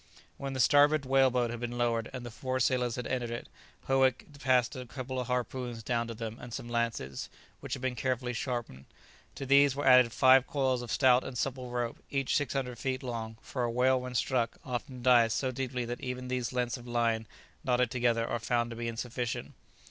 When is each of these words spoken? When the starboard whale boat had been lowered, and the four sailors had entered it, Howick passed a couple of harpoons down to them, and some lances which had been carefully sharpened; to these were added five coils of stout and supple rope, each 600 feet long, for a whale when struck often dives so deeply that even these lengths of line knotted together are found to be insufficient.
When 0.37 0.53
the 0.53 0.59
starboard 0.59 1.05
whale 1.05 1.29
boat 1.29 1.51
had 1.51 1.59
been 1.59 1.77
lowered, 1.77 2.09
and 2.11 2.25
the 2.25 2.31
four 2.31 2.59
sailors 2.59 2.95
had 2.95 3.05
entered 3.05 3.29
it, 3.29 3.47
Howick 3.85 4.25
passed 4.39 4.75
a 4.75 4.87
couple 4.87 5.19
of 5.19 5.27
harpoons 5.27 5.83
down 5.83 6.07
to 6.07 6.15
them, 6.15 6.39
and 6.41 6.51
some 6.51 6.67
lances 6.67 7.29
which 7.59 7.73
had 7.73 7.83
been 7.83 7.93
carefully 7.95 8.33
sharpened; 8.33 8.85
to 9.35 9.45
these 9.45 9.75
were 9.75 9.85
added 9.85 10.11
five 10.11 10.47
coils 10.47 10.81
of 10.81 10.91
stout 10.91 11.23
and 11.23 11.37
supple 11.37 11.69
rope, 11.69 11.99
each 12.09 12.35
600 12.35 12.79
feet 12.79 13.03
long, 13.03 13.37
for 13.43 13.61
a 13.63 13.69
whale 13.69 14.01
when 14.01 14.15
struck 14.15 14.57
often 14.65 15.03
dives 15.03 15.35
so 15.35 15.51
deeply 15.51 15.85
that 15.85 16.01
even 16.01 16.29
these 16.29 16.51
lengths 16.51 16.77
of 16.77 16.87
line 16.87 17.27
knotted 17.63 17.91
together 17.91 18.27
are 18.27 18.39
found 18.39 18.71
to 18.71 18.75
be 18.75 18.87
insufficient. 18.87 19.53